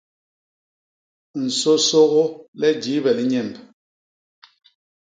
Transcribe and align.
Nsôsôgô 1.43 2.23
le 2.59 2.69
jiibe 2.81 3.11
li 3.17 3.25
nyemb. 3.31 3.53